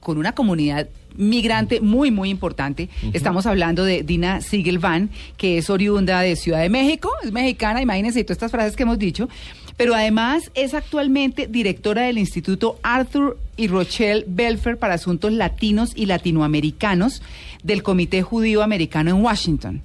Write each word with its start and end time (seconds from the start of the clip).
con 0.00 0.18
una 0.18 0.32
comunidad 0.32 0.88
migrante 1.16 1.80
muy, 1.80 2.10
muy 2.10 2.30
importante. 2.30 2.88
Estamos 3.12 3.46
hablando 3.46 3.84
de 3.84 4.02
Dina 4.02 4.40
Siegelvan, 4.40 5.10
que 5.36 5.58
es 5.58 5.70
oriunda 5.70 6.20
de 6.20 6.36
Ciudad 6.36 6.60
de 6.60 6.68
México, 6.68 7.10
es 7.22 7.32
mexicana, 7.32 7.82
imagínense 7.82 8.24
todas 8.24 8.36
estas 8.36 8.50
frases 8.50 8.76
que 8.76 8.84
hemos 8.84 8.98
dicho, 8.98 9.28
pero 9.76 9.94
además 9.94 10.50
es 10.54 10.74
actualmente 10.74 11.46
directora 11.46 12.02
del 12.02 12.18
Instituto 12.18 12.78
Arthur 12.82 13.38
y 13.56 13.68
Rochelle 13.68 14.24
Belfer 14.26 14.78
para 14.78 14.94
Asuntos 14.94 15.32
Latinos 15.32 15.92
y 15.94 16.06
Latinoamericanos 16.06 17.22
del 17.62 17.82
Comité 17.82 18.22
Judío 18.22 18.62
Americano 18.62 19.10
en 19.10 19.22
Washington. 19.22 19.82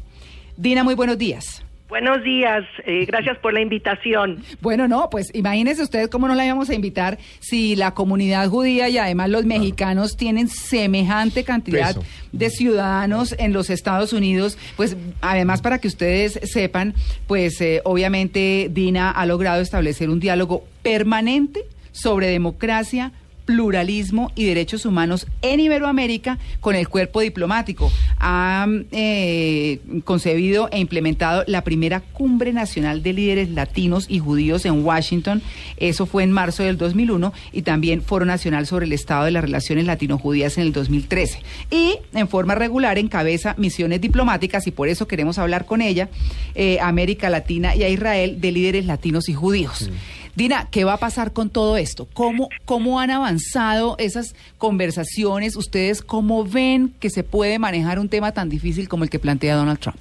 Dina, 0.58 0.84
muy 0.84 0.96
buenos 0.96 1.18
días. 1.18 1.65
Buenos 1.88 2.24
días, 2.24 2.64
eh, 2.86 3.06
gracias 3.06 3.38
por 3.38 3.54
la 3.54 3.62
invitación. 3.62 4.44
Bueno, 4.60 4.88
no, 4.88 5.08
pues 5.12 5.30
imagínense 5.36 5.84
ustedes 5.84 6.10
cómo 6.10 6.28
nos 6.28 6.36
la 6.36 6.44
íbamos 6.44 6.72
a 6.72 6.74
invitar 6.74 7.20
si 7.40 7.76
la 7.76 7.94
comunidad 7.94 8.50
judía 8.50 8.90
y 8.90 8.98
además 8.98 9.30
los 9.30 9.46
mexicanos 9.46 10.18
tienen 10.18 10.48
semejante 10.48 11.44
cantidad 11.44 11.96
Peso. 11.96 12.04
de 12.32 12.50
ciudadanos 12.50 13.36
en 13.38 13.54
los 13.54 13.70
Estados 13.70 14.14
Unidos. 14.14 14.58
Pues 14.76 14.98
además 15.22 15.62
para 15.62 15.78
que 15.78 15.88
ustedes 15.88 16.40
sepan, 16.44 16.96
pues 17.28 17.62
eh, 17.62 17.82
obviamente 17.84 18.68
Dina 18.72 19.12
ha 19.12 19.26
logrado 19.28 19.62
establecer 19.62 20.10
un 20.10 20.20
diálogo 20.20 20.64
permanente 20.82 21.66
sobre 21.92 22.28
democracia 22.28 23.12
pluralismo 23.46 24.32
y 24.36 24.46
derechos 24.46 24.86
humanos 24.86 25.28
en 25.42 25.60
Iberoamérica 25.60 26.40
con 26.60 26.76
el 26.76 26.90
cuerpo 26.90 27.22
diplomático. 27.22 27.92
Ha 28.20 28.68
eh, 28.92 29.80
concebido 30.04 30.70
e 30.72 30.80
implementado 30.80 31.44
la 31.48 31.64
primera 31.64 32.00
cumbre 32.00 32.54
nacional 32.54 33.04
de 33.04 33.14
líderes 33.14 33.50
latinos 33.50 34.08
y 34.10 34.20
judíos 34.20 34.66
en 34.66 34.84
Washington. 34.84 35.42
Eso 35.78 36.06
fue 36.06 36.24
en 36.24 36.32
marzo 36.32 36.64
del 36.64 36.78
2001 36.78 37.34
y 37.52 37.62
también 37.62 38.02
Foro 38.02 38.26
Nacional 38.26 38.66
sobre 38.66 38.86
el 38.86 38.94
Estado 38.94 39.26
de 39.26 39.32
las 39.32 39.44
Relaciones 39.44 39.86
Latino-Judías 39.86 40.58
en 40.58 40.64
el 40.64 40.74
2013. 40.74 41.40
Y 41.72 41.98
en 42.14 42.28
forma 42.28 42.56
regular 42.56 42.98
encabeza 42.98 43.56
misiones 43.58 44.02
diplomáticas 44.02 44.68
y 44.68 44.72
por 44.72 44.88
eso 44.88 45.08
queremos 45.08 45.38
hablar 45.38 45.66
con 45.66 45.82
ella, 45.82 46.10
eh, 46.56 46.80
América 46.82 47.30
Latina 47.30 47.76
y 47.76 47.84
a 47.84 47.90
Israel 47.90 48.42
de 48.42 48.52
líderes 48.52 48.86
latinos 48.86 49.30
y 49.30 49.34
judíos. 49.34 49.90
Dina, 50.36 50.68
¿qué 50.70 50.84
va 50.84 50.94
a 50.94 50.98
pasar 50.98 51.32
con 51.32 51.50
todo 51.50 51.78
esto? 51.78 52.08
¿Cómo, 52.14 52.50
¿Cómo 52.66 53.00
han 53.00 53.10
avanzado 53.10 53.96
esas 54.00 54.36
conversaciones? 54.58 55.56
¿Ustedes 55.56 56.02
cómo 56.02 56.44
ven 56.44 56.94
que 57.00 57.10
se 57.10 57.24
puede 57.24 57.58
manejar 57.58 58.00
un 58.00 58.10
tema 58.10 58.34
tan 58.34 58.50
difícil 58.50 58.90
como 58.90 59.04
el 59.06 59.10
que 59.10 59.20
plantea 59.20 59.56
Donald 59.56 59.80
Trump? 59.80 59.98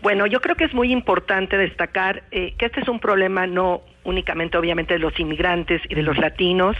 Bueno, 0.00 0.26
yo 0.26 0.40
creo 0.40 0.54
que 0.54 0.64
es 0.64 0.72
muy 0.74 0.92
importante 0.92 1.56
destacar 1.56 2.22
eh, 2.30 2.54
que 2.56 2.66
este 2.66 2.80
es 2.82 2.88
un 2.88 3.00
problema 3.00 3.48
no 3.48 3.82
únicamente 4.04 4.56
obviamente 4.56 4.94
de 4.94 5.00
los 5.00 5.18
inmigrantes 5.20 5.82
y 5.88 5.94
de 5.94 6.02
los 6.02 6.16
latinos, 6.16 6.76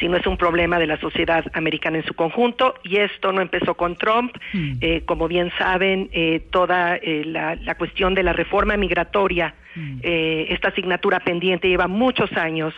sino 0.00 0.16
es 0.16 0.26
un 0.26 0.36
problema 0.36 0.78
de 0.80 0.86
la 0.88 0.98
sociedad 0.98 1.44
americana 1.52 1.98
en 1.98 2.04
su 2.04 2.14
conjunto 2.14 2.74
y 2.82 2.96
esto 2.96 3.30
no 3.30 3.40
empezó 3.40 3.74
con 3.74 3.94
Trump, 3.96 4.34
Mm. 4.52 4.72
eh, 4.80 5.02
como 5.04 5.28
bien 5.28 5.52
saben, 5.58 6.08
eh, 6.12 6.40
toda 6.50 6.96
eh, 6.96 7.22
la, 7.24 7.54
la 7.56 7.76
cuestión 7.76 8.14
de 8.14 8.24
la 8.24 8.32
reforma 8.32 8.76
migratoria, 8.76 9.54
eh, 10.02 10.46
esta 10.50 10.68
asignatura 10.68 11.20
pendiente 11.20 11.68
lleva 11.68 11.88
muchos 11.88 12.32
años 12.32 12.74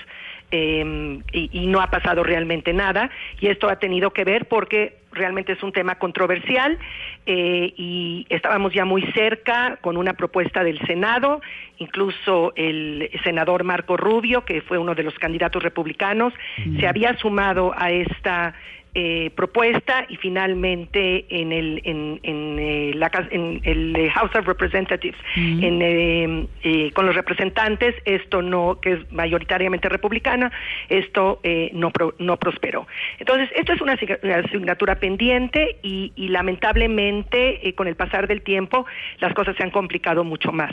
eh, 0.50 1.20
y, 1.32 1.50
y 1.52 1.66
no 1.66 1.80
ha 1.80 1.90
pasado 1.90 2.22
realmente 2.22 2.72
nada 2.72 3.10
y 3.40 3.48
esto 3.48 3.68
ha 3.68 3.78
tenido 3.78 4.12
que 4.12 4.24
ver 4.24 4.46
porque 4.46 4.98
realmente 5.14 5.52
es 5.52 5.62
un 5.62 5.72
tema 5.72 5.96
controversial 5.96 6.78
eh, 7.26 7.72
y 7.76 8.26
estábamos 8.28 8.72
ya 8.74 8.84
muy 8.84 9.02
cerca 9.12 9.78
con 9.80 9.96
una 9.96 10.14
propuesta 10.14 10.62
del 10.62 10.78
Senado, 10.86 11.40
incluso 11.78 12.52
el 12.56 13.10
senador 13.22 13.64
Marco 13.64 13.96
Rubio, 13.96 14.44
que 14.44 14.60
fue 14.60 14.78
uno 14.78 14.94
de 14.94 15.04
los 15.04 15.14
candidatos 15.18 15.62
republicanos, 15.62 16.34
se 16.78 16.86
había 16.86 17.16
sumado 17.16 17.72
a 17.76 17.90
esta 17.90 18.54
eh, 18.94 19.30
propuesta 19.34 20.06
y 20.08 20.16
finalmente 20.16 21.26
en 21.28 21.52
el 21.52 21.80
en, 21.84 22.20
en, 22.22 22.58
eh, 22.58 22.92
la 22.94 23.10
en 23.30 23.60
el 23.64 23.94
eh, 23.96 24.10
House 24.10 24.34
of 24.36 24.46
Representatives. 24.46 25.18
En, 25.36 25.80
eh, 25.82 26.46
eh, 26.62 26.90
con 26.92 27.06
los 27.06 27.14
representantes 27.14 27.94
esto 28.04 28.42
no 28.42 28.78
que 28.80 28.92
es 28.92 29.12
mayoritariamente 29.12 29.88
republicana 29.88 30.52
esto 30.88 31.40
eh, 31.42 31.70
no 31.72 31.90
pro- 31.90 32.14
no 32.18 32.36
prosperó. 32.36 32.86
Entonces 33.18 33.50
esto 33.56 33.72
es 33.72 33.80
una 33.80 33.96
asign- 33.96 34.18
una 34.22 34.36
asignatura 34.36 34.94
pendiente 34.96 35.78
y, 35.82 36.12
y 36.16 36.28
lamentablemente 36.28 37.72
con 37.76 37.88
el 37.88 37.96
pasar 37.96 38.26
del 38.28 38.42
tiempo 38.42 38.84
las 39.20 39.32
cosas 39.34 39.56
se 39.56 39.62
han 39.62 39.70
complicado 39.70 40.24
mucho 40.24 40.52
más. 40.52 40.72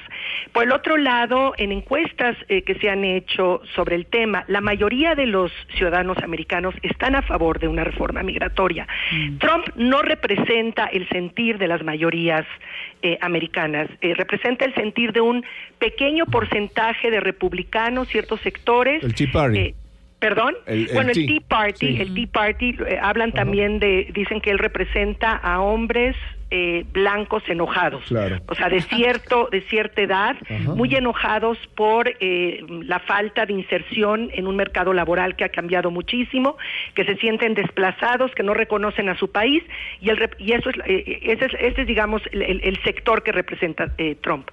Por 0.51 0.63
el 0.63 0.71
otro 0.71 0.97
lado 0.97 1.53
en 1.57 1.71
encuestas 1.71 2.35
que 2.47 2.77
se 2.81 2.89
han 2.89 3.03
hecho 3.03 3.61
sobre 3.75 3.95
el 3.95 4.05
tema 4.05 4.43
la 4.47 4.61
mayoría 4.61 5.15
de 5.15 5.25
los 5.25 5.51
ciudadanos 5.77 6.17
americanos 6.23 6.75
están 6.81 7.15
a 7.15 7.21
favor 7.21 7.59
de 7.59 7.67
una 7.67 7.83
reforma 7.83 8.10
migratoria. 8.23 8.87
Trump 9.39 9.65
no 9.75 10.01
representa 10.01 10.85
el 10.85 11.07
sentir 11.09 11.57
de 11.57 11.67
las 11.67 11.83
mayorías 11.83 12.45
eh, 13.01 13.17
americanas, 13.21 13.87
eh, 14.01 14.13
representa 14.13 14.65
el 14.65 14.73
sentir 14.75 15.13
de 15.13 15.21
un 15.21 15.43
pequeño 15.79 16.25
porcentaje 16.25 17.09
de 17.09 17.19
republicanos, 17.19 18.07
ciertos 18.09 18.39
sectores. 18.41 19.03
El 19.03 19.15
Tea 19.15 19.27
Party. 19.31 19.59
eh, 19.59 19.75
Perdón, 20.19 20.53
El- 20.67 20.87
el 20.87 20.93
bueno, 20.93 21.09
el 21.09 21.25
Tea. 21.25 21.39
Party, 21.47 21.87
Sí. 21.95 22.01
el 22.01 22.13
Tea 22.13 22.27
Party 22.31 22.75
hablan 23.01 23.31
también 23.31 23.79
de, 23.79 24.07
dicen 24.13 24.39
que 24.39 24.51
él 24.51 24.59
representa 24.59 25.31
a 25.35 25.61
hombres 25.61 26.15
eh, 26.51 26.85
blancos 26.91 27.43
enojados, 27.47 28.03
Claro. 28.07 28.39
o 28.47 28.55
sea, 28.55 28.69
de 28.69 28.81
cierto, 28.81 29.47
de 29.51 29.61
cierta 29.61 30.01
edad, 30.01 30.35
Ajá. 30.43 30.75
muy 30.75 30.93
enojados 30.93 31.57
por 31.75 32.11
eh, 32.19 32.63
la 32.83 32.99
falta 32.99 33.45
de 33.45 33.53
inserción 33.53 34.29
en 34.33 34.47
un 34.47 34.55
mercado 34.55 34.93
laboral 34.93 35.35
que 35.35 35.45
ha 35.45 35.49
cambiado 35.49 35.91
muchísimo, 35.91 36.57
que 36.93 37.05
se 37.05 37.15
sienten 37.15 37.53
desplazados, 37.53 38.31
que 38.35 38.43
no 38.43 38.53
reconocen 38.53 39.09
a 39.09 39.15
su 39.17 39.31
país 39.31 39.63
y, 40.01 40.09
el, 40.09 40.29
y 40.37 40.51
eso 40.51 40.69
es, 40.69 40.75
eh, 40.85 41.19
ese 41.23 41.45
es, 41.45 41.53
ese 41.59 41.81
es, 41.81 41.87
digamos, 41.87 42.21
el, 42.31 42.77
sector 42.83 43.23
que 43.23 43.31
representa 43.31 43.93
eh, 43.97 44.15
Trump. 44.21 44.49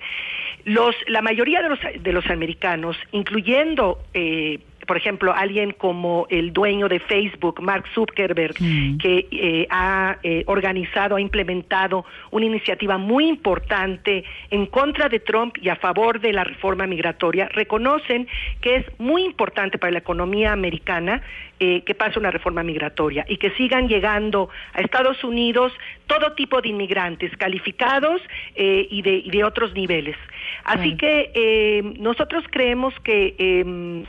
Los, 0.65 0.95
la 1.07 1.23
mayoría 1.23 1.63
de 1.63 1.69
los, 1.69 1.79
de 2.01 2.13
los 2.13 2.27
americanos, 2.31 2.97
incluyendo 3.13 3.99
eh, 4.15 4.61
por 4.89 4.97
ejemplo, 4.97 5.35
alguien 5.35 5.73
como 5.73 6.27
el 6.31 6.53
dueño 6.53 6.89
de 6.89 6.99
Facebook, 6.99 7.61
Mark 7.61 7.85
Zuckerberg, 7.95 8.55
que 8.99 9.29
eh, 9.31 9.67
ha 9.71 10.17
eh, 10.23 10.45
organizado, 10.47 11.17
ha 11.17 11.21
implementado 11.21 12.07
una 12.31 12.47
iniciativa 12.47 12.97
muy 12.97 13.29
importante 13.29 14.25
en 14.51 14.65
contra 14.67 15.11
de 15.11 15.21
Trump 15.21 15.57
y 15.61 15.69
a 15.69 15.77
favor 15.77 16.21
de 16.21 16.33
la 16.33 16.43
reforma 16.43 16.87
migratoria, 16.87 17.49
reconocen 17.53 18.27
que 18.63 18.77
es 18.77 18.87
muy 18.99 19.25
importante 19.25 19.77
para 19.77 19.93
la 19.93 19.99
economía 19.99 20.53
americana 20.53 21.23
eh, 21.61 21.83
que 21.83 21.95
pase 21.95 22.19
una 22.19 22.31
reforma 22.31 22.63
migratoria 22.63 23.27
y 23.29 23.37
que 23.37 23.51
sigan 23.51 23.89
llegando 23.89 24.49
a 24.73 24.81
Estados 24.81 25.23
Unidos 25.23 25.73
todo 26.07 26.33
tipo 26.33 26.63
de 26.63 26.69
inmigrantes 26.71 27.37
calificados 27.37 28.23
eh, 28.55 28.87
y, 28.91 29.03
de, 29.03 29.17
y 29.17 29.31
de 29.31 29.45
otros 29.45 29.75
niveles. 29.75 30.17
Así 30.65 30.97
que 30.97 31.31
eh, 31.35 31.83
nosotros 31.99 32.45
creemos 32.51 32.95
que 33.03 33.35
eh, 33.39 34.05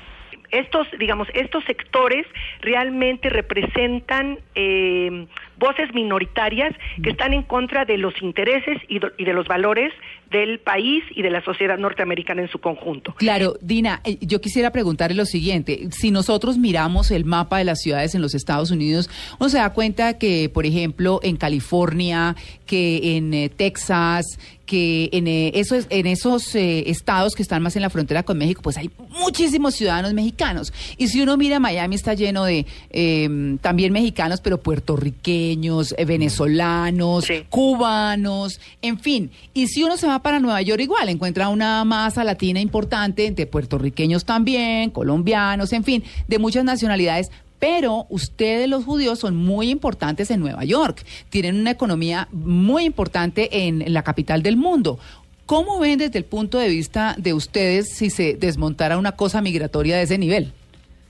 estos, 0.52 0.88
digamos, 1.00 1.28
estos 1.34 1.64
sectores 1.66 2.26
realmente 2.62 3.30
representan 3.30 4.40
eh, 4.56 5.28
voces 5.58 5.94
minoritarias 5.94 6.74
que 7.04 7.10
están 7.12 7.34
en 7.34 7.44
contra 7.44 7.86
de 7.86 7.98
los 7.98 8.14
intereses 8.22 8.78
y, 8.88 9.00
do- 9.00 9.12
y 9.18 9.26
de 9.26 9.34
los 9.34 9.48
valores 9.48 9.92
del 10.32 10.60
país 10.60 11.04
y 11.16 11.22
de 11.24 11.32
la 11.32 11.44
sociedad 11.44 11.78
norteamericana 11.78 12.42
en 12.44 12.48
su 12.50 12.60
conjunto. 12.60 13.14
Claro, 13.18 13.56
Dina, 13.62 14.00
eh, 14.04 14.18
yo 14.22 14.40
quisiera 14.42 14.72
preguntarle 14.72 15.16
lo 15.16 15.26
siguiente. 15.26 15.88
Si 15.92 16.12
nosotros 16.12 16.58
miramos 16.58 17.10
el 17.12 17.26
mapa 17.26 17.58
de 17.58 17.64
las 17.66 17.80
ciudades 17.82 18.14
en 18.16 18.22
los 18.22 18.36
Estados 18.36 18.70
Unidos, 18.72 19.10
uno 19.40 19.50
se 19.50 19.58
da 19.58 19.74
cuenta 19.74 20.18
que, 20.20 20.50
por 20.54 20.66
ejemplo, 20.66 21.20
en 21.24 21.36
California, 21.38 22.36
que 22.68 23.18
en 23.18 23.34
eh, 23.34 23.50
Texas, 23.50 24.26
que 24.70 25.10
en, 25.14 25.28
eh, 25.28 25.52
esos, 25.56 25.88
en 25.90 26.06
esos 26.06 26.54
eh, 26.54 26.84
estados 26.92 27.34
que 27.34 27.42
están 27.42 27.64
más 27.64 27.76
en 27.76 27.82
la 27.82 27.90
frontera 27.90 28.22
con 28.22 28.38
México, 28.38 28.62
pues 28.62 28.78
hay 28.78 28.92
muchísimos 29.20 29.74
ciudadanos 29.74 30.14
mexicanos. 30.14 30.72
Y 30.96 31.08
si 31.08 31.22
uno 31.22 31.38
mira, 31.38 31.60
Miami 31.60 31.96
está 31.96 32.14
lleno 32.14 32.44
de 32.46 32.68
eh, 32.92 33.58
también 33.62 33.92
mexicanos, 33.92 34.42
pero 34.42 34.60
puertorriqueños, 34.62 35.96
eh, 35.98 36.06
venezolanos, 36.06 37.26
Sí. 37.26 37.46
cubanos, 37.50 38.60
en 38.84 39.00
fin. 39.00 39.32
Y 39.56 39.68
si 39.68 39.84
uno 39.84 39.98
se 39.98 40.06
va 40.06 40.20
para 40.22 40.40
Nueva 40.40 40.62
York 40.62 40.82
igual, 40.82 41.10
encuentra 41.10 41.50
una 41.50 41.84
masa 41.84 42.24
latina 42.24 42.60
importante, 42.62 43.26
entre 43.26 43.48
puertorriqueños 43.48 44.24
también, 44.24 44.92
colombianos, 44.92 45.74
en 45.74 45.84
fin, 45.84 46.04
de 46.28 46.38
muchas 46.38 46.64
nacionalidades. 46.64 47.32
Pero 47.60 48.06
ustedes 48.10 48.70
los 48.70 48.86
judíos 48.86 49.20
son 49.20 49.36
muy 49.36 49.70
importantes 49.70 50.32
en 50.32 50.40
Nueva 50.40 50.64
York, 50.64 51.06
tienen 51.30 51.60
una 51.60 51.72
economía 51.72 52.28
muy 52.32 52.86
importante 52.86 53.68
en, 53.68 53.94
la 53.94 54.04
capital 54.04 54.42
del 54.42 54.58
mundo. 54.58 55.00
¿Cómo 55.46 55.80
ven 55.80 56.00
desde 56.00 56.20
el 56.20 56.26
punto 56.26 56.60
de 56.60 56.70
vista 56.70 57.16
de 57.18 57.34
ustedes 57.34 57.90
si 57.90 58.10
se 58.10 58.36
desmontara 58.36 58.98
una 58.98 59.14
cosa 59.14 59.42
migratoria 59.42 59.98
de 59.98 60.04
ese 60.04 60.18
nivel? 60.18 60.54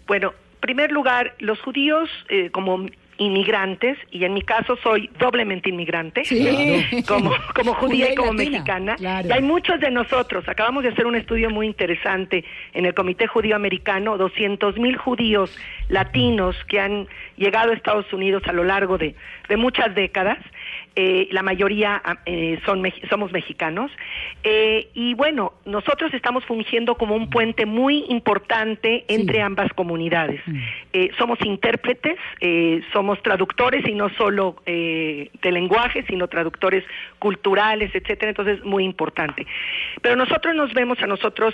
Bueno, 0.07 0.29
en 0.29 0.59
primer 0.61 0.91
lugar, 0.91 1.35
los 1.39 1.59
judíos 1.61 2.09
eh, 2.29 2.49
como 2.51 2.85
inmigrantes, 3.19 3.97
y 4.11 4.23
en 4.25 4.33
mi 4.33 4.41
caso 4.41 4.75
soy 4.81 5.09
doblemente 5.19 5.69
inmigrante, 5.69 6.25
Sí. 6.25 6.87
como, 7.07 7.31
como 7.55 7.73
Judía 7.75 8.09
y 8.09 8.13
y 8.13 8.15
como 8.15 8.33
latina, 8.33 8.49
mexicana. 8.51 8.95
claro. 8.95 9.27
Y 9.27 9.31
hay 9.31 9.41
muchos 9.41 9.79
de 9.79 9.91
nosotros, 9.91 10.47
acabamos 10.49 10.83
de 10.83 10.89
hacer 10.89 11.05
un 11.05 11.15
estudio 11.15 11.49
muy 11.49 11.67
interesante 11.67 12.43
en 12.73 12.85
el 12.85 12.93
Comité 12.93 13.27
Judío 13.27 13.55
Americano, 13.55 14.17
200 14.17 14.77
mil 14.79 14.97
judíos 14.97 15.55
latinos 15.89 16.55
que 16.67 16.79
han 16.79 17.07
llegado 17.37 17.71
a 17.71 17.75
Estados 17.75 18.11
Unidos 18.13 18.43
a 18.47 18.53
lo 18.53 18.63
largo 18.63 18.97
de, 18.97 19.15
de 19.47 19.57
muchas 19.57 19.93
décadas. 19.95 20.37
Eh, 20.95 21.27
la 21.31 21.43
mayoría 21.43 22.01
ah, 22.03 22.17
eh, 22.25 22.59
son 22.65 22.83
somos 23.09 23.31
mexicanos 23.31 23.91
Eh, 24.43 24.87
y 24.93 25.13
bueno 25.13 25.53
nosotros 25.65 26.13
estamos 26.13 26.43
fungiendo 26.45 26.95
como 26.95 27.15
un 27.15 27.29
puente 27.29 27.65
muy 27.65 28.05
importante 28.09 29.03
entre 29.07 29.41
ambas 29.41 29.71
comunidades. 29.73 30.41
Eh, 30.93 31.11
somos 31.17 31.37
intérpretes 31.45 32.17
eh, 32.41 32.81
somos 32.93 33.21
traductores 33.21 33.85
y 33.87 33.93
no 33.93 34.09
solo 34.21 34.55
de 34.65 35.51
lenguaje 35.51 36.03
sino 36.07 36.27
traductores 36.27 36.83
culturales 37.19 37.93
etcétera 37.93 38.29
entonces 38.29 38.63
muy 38.63 38.83
importante. 38.83 39.45
Pero 40.01 40.15
nosotros 40.15 40.55
nos 40.55 40.73
vemos 40.73 40.97
a 41.01 41.07
nosotros 41.07 41.53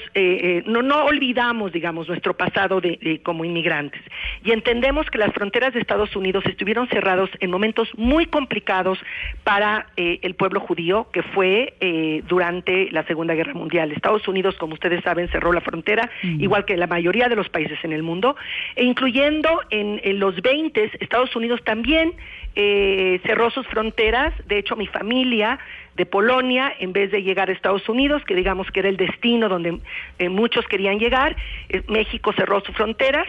no 0.66 0.82
no 0.82 1.06
olvidamos 1.06 1.72
digamos 1.72 2.08
nuestro 2.08 2.34
pasado 2.36 2.80
de, 2.82 2.98
de- 3.02 3.20
como 3.22 3.44
inmigrantes. 3.46 4.02
Y 4.44 4.52
entendemos 4.52 5.10
que 5.12 5.18
las 5.18 5.34
fronteras 5.34 5.74
de 5.74 5.80
Estados 5.82 6.16
Unidos 6.16 6.46
estuvieron 6.46 6.88
cerrados 6.88 7.30
en 7.40 7.50
momentos 7.52 7.90
muy 7.98 8.26
complicados 8.28 8.98
para 9.44 9.88
eh, 9.98 10.20
el 10.22 10.36
pueblo 10.36 10.60
judío 10.60 11.08
que 11.12 11.24
fue 11.24 11.76
eh, 11.80 12.24
durante 12.28 12.90
la 12.92 13.04
Segunda 13.06 13.34
Guerra 13.34 13.54
Mundial. 13.54 13.92
Estados 13.92 14.28
Unidos, 14.28 14.56
como 14.56 14.74
ustedes 14.74 15.04
saben, 15.04 15.30
cerró 15.30 15.54
la 15.54 15.62
frontera, 15.62 16.10
igual 16.24 16.66
que 16.66 16.78
la 16.78 16.88
mayoría 16.88 17.30
de 17.30 17.36
los 17.36 17.50
países 17.50 17.78
en 17.84 17.94
el 17.94 18.04
mundo, 18.04 18.36
e 18.76 18.84
incluyendo 18.84 19.62
en, 19.70 20.02
en 20.04 20.20
los 20.20 20.42
20, 20.42 20.92
Estados 21.00 21.36
Unidos 21.36 21.64
también 21.64 22.14
eh, 22.56 23.20
cerró 23.26 23.52
sus 23.52 23.68
fronteras. 23.68 24.34
De 24.48 24.58
hecho, 24.58 24.76
mi 24.76 24.88
familia 24.88 25.60
de 25.96 26.06
Polonia, 26.06 26.74
en 26.80 26.94
vez 26.94 27.12
de 27.12 27.24
llegar 27.24 27.50
a 27.50 27.54
Estados 27.54 27.88
Unidos, 27.88 28.24
que 28.26 28.36
digamos 28.36 28.70
que 28.72 28.82
era 28.82 28.90
el 28.90 28.98
destino 28.98 29.48
donde 29.50 29.80
eh, 30.20 30.30
muchos 30.30 30.66
querían 30.68 31.00
llegar, 31.00 31.36
eh, 31.70 31.84
México 31.88 32.34
cerró 32.34 32.62
sus 32.62 32.76
fronteras 32.76 33.28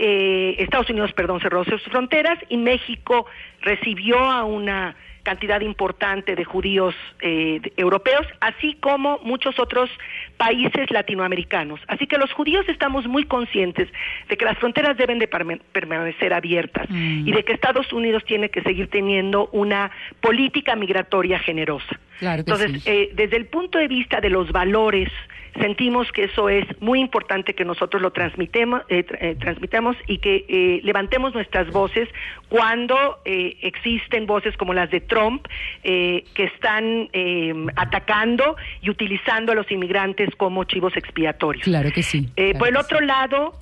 eh, 0.00 0.54
Estados 0.62 0.88
Unidos, 0.90 1.12
perdón, 1.12 1.40
cerró 1.40 1.64
sus 1.64 1.82
fronteras 1.82 2.38
y 2.48 2.56
México 2.56 3.26
recibió 3.62 4.18
a 4.20 4.44
una 4.44 4.94
cantidad 5.24 5.60
importante 5.60 6.36
de 6.36 6.44
judíos 6.44 6.94
eh, 7.20 7.58
de- 7.60 7.72
europeos, 7.76 8.24
así 8.40 8.74
como 8.80 9.18
muchos 9.24 9.58
otros 9.58 9.90
países 10.36 10.90
latinoamericanos. 10.90 11.80
Así 11.88 12.06
que 12.06 12.16
los 12.16 12.32
judíos 12.32 12.66
estamos 12.68 13.06
muy 13.08 13.24
conscientes 13.24 13.88
de 14.28 14.36
que 14.36 14.44
las 14.44 14.56
fronteras 14.58 14.96
deben 14.96 15.18
de 15.18 15.26
permanecer 15.28 16.32
abiertas 16.32 16.86
y 16.90 17.30
de 17.32 17.44
que 17.44 17.52
Estados 17.52 17.92
Unidos 17.92 18.24
tiene 18.24 18.48
que 18.50 18.62
seguir 18.62 18.88
teniendo 18.88 19.48
una 19.52 19.90
política 20.20 20.76
migratoria 20.76 21.40
generosa. 21.40 21.98
Claro 22.18 22.40
Entonces, 22.40 22.82
sí. 22.82 22.90
eh, 22.90 23.10
desde 23.14 23.36
el 23.36 23.46
punto 23.46 23.78
de 23.78 23.88
vista 23.88 24.20
de 24.20 24.30
los 24.30 24.50
valores, 24.52 25.08
sentimos 25.60 26.10
que 26.12 26.24
eso 26.24 26.48
es 26.48 26.64
muy 26.80 27.00
importante 27.00 27.54
que 27.54 27.64
nosotros 27.64 28.00
lo 28.02 28.12
transmitemos, 28.12 28.82
eh, 28.88 29.04
eh, 29.20 29.36
transmitamos 29.38 29.96
y 30.06 30.18
que 30.18 30.44
eh, 30.48 30.80
levantemos 30.84 31.34
nuestras 31.34 31.70
voces 31.70 32.08
cuando 32.48 33.18
eh, 33.24 33.56
existen 33.62 34.26
voces 34.26 34.56
como 34.56 34.74
las 34.74 34.90
de 34.90 35.00
Trump 35.00 35.46
eh, 35.82 36.24
que 36.34 36.44
están 36.44 37.08
eh, 37.12 37.54
atacando 37.76 38.56
y 38.82 38.90
utilizando 38.90 39.52
a 39.52 39.54
los 39.54 39.70
inmigrantes 39.70 40.30
como 40.36 40.64
chivos 40.64 40.96
expiatorios. 40.96 41.64
Claro 41.64 41.90
que 41.90 42.02
sí. 42.02 42.28
Claro 42.34 42.58
por 42.58 42.68
el 42.68 42.76
otro 42.76 42.98
sí. 42.98 43.06
lado, 43.06 43.54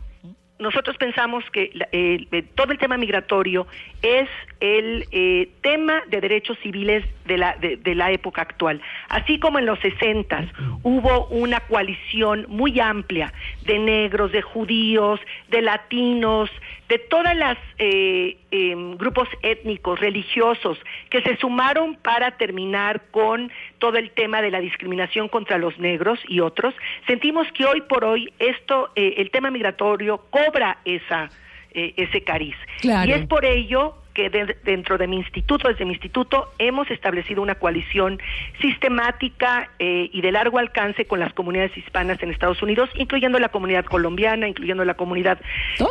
nosotros 0.59 0.97
pensamos 0.97 1.45
que 1.51 1.71
eh, 1.93 2.45
todo 2.55 2.73
el 2.73 2.79
tema 2.79 2.97
migratorio 2.97 3.67
es 4.03 4.29
el 4.61 5.07
eh, 5.11 5.51
tema 5.61 6.03
de 6.09 6.21
derechos 6.21 6.59
civiles 6.63 7.05
de 7.27 7.37
la, 7.37 7.57
de, 7.57 7.95
la 7.95 8.11
época 8.11 8.43
actual. 8.43 8.81
Así 9.09 9.39
como 9.39 9.59
en 9.59 9.67
los 9.67 9.79
60 9.81 10.47
hubo 10.83 11.27
una 11.27 11.61
coalición 11.61 12.47
muy 12.49 12.81
amplia 12.81 13.33
de 13.65 13.79
negros, 13.79 14.33
de 14.33 14.43
judíos, 14.43 15.21
de 15.49 15.63
latinos, 15.63 16.51
de 16.89 16.99
todas 16.99 17.37
las 17.37 17.59
eh, 17.79 18.39
em, 18.51 18.97
grupos 18.97 19.29
étnicos, 19.43 19.99
religiosos, 19.99 20.79
que 21.11 21.21
se 21.23 21.37
sumaron 21.37 21.97
para 21.97 22.37
terminar 22.37 23.03
con 23.11 23.51
todo 23.79 23.97
el 23.97 24.11
tema 24.13 24.41
de 24.41 24.51
la 24.51 24.61
discriminación 24.61 25.29
contra 25.29 25.59
los 25.59 25.79
negros 25.79 26.21
y 26.29 26.41
otros, 26.41 26.75
sentimos 27.07 27.47
que 27.53 27.65
hoy 27.65 27.81
por 27.83 28.05
hoy 28.05 28.33
esto, 28.39 28.91
eh, 28.95 29.15
el 29.19 29.31
tema 29.31 29.51
migratorio 29.51 30.19
cobra 30.47 30.79
esa, 30.85 31.29
eh, 31.73 31.95
ese 31.97 32.23
cariz. 32.23 32.57
Claro. 32.81 33.11
Y 33.11 33.13
es 33.15 33.27
por 33.27 33.45
ello 33.45 33.95
que 34.17 34.31
de- 34.31 34.57
dentro 34.65 34.97
de 34.97 35.07
mi 35.07 35.17
instituto, 35.19 35.69
desde 35.69 35.85
mi 35.85 35.93
instituto, 35.93 36.51
hemos 36.59 36.91
establecido 36.91 37.43
una 37.43 37.57
coalición 37.57 38.19
sistemática 38.63 39.69
eh, 39.79 40.09
y 40.13 40.21
de 40.23 40.33
largo 40.33 40.59
alcance 40.59 41.05
con 41.07 41.21
las 41.21 41.33
comunidades 41.35 41.77
hispanas 41.77 42.23
en 42.23 42.31
Estados 42.31 42.63
Unidos, 42.63 42.89
incluyendo 42.97 43.39
la 43.39 43.51
comunidad 43.51 43.85
colombiana, 43.85 44.49
incluyendo 44.49 44.85
la 44.87 44.95
comunidad 44.95 45.39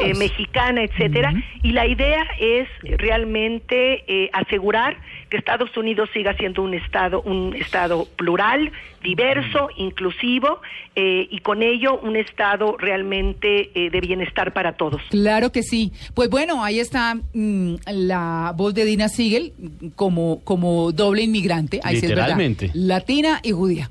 eh, 0.01 0.13
mexicana, 0.15 0.81
etcétera. 0.83 1.33
Y 1.61 1.71
la 1.71 1.85
idea 1.87 2.25
es 2.39 2.67
realmente 2.97 4.03
eh, 4.07 4.29
asegurar 4.33 4.97
que 5.29 5.37
Estados 5.37 5.75
Unidos 5.77 6.09
siga 6.13 6.35
siendo 6.35 6.63
un 6.63 6.73
estado, 6.73 7.21
un 7.21 7.55
estado 7.55 8.05
plural, 8.17 8.71
diverso, 9.03 9.69
inclusivo 9.77 10.61
eh, 10.95 11.27
y 11.29 11.39
con 11.39 11.61
ello 11.61 11.99
un 11.99 12.15
estado 12.15 12.75
realmente 12.79 13.69
de 13.75 13.99
bienestar 14.01 14.51
para 14.53 14.73
todos. 14.73 15.01
Claro 15.11 15.51
que 15.51 15.61
sí. 15.61 15.91
Pues 16.15 16.29
bueno, 16.29 16.63
ahí 16.63 16.79
está 16.79 17.15
mm, 17.33 17.75
la 17.91 18.14
voz 18.55 18.73
de 18.73 18.85
Dina 18.85 19.09
Siegel 19.09 19.53
como, 19.95 20.41
como 20.43 20.91
doble 20.91 21.23
inmigrante. 21.23 21.79
Ahí 21.83 21.99
sí 21.99 22.05
es 22.05 22.09
verdad. 22.09 22.27
Literalmente. 22.27 22.71
Latina 22.73 23.39
y 23.43 23.51
judía. 23.51 23.89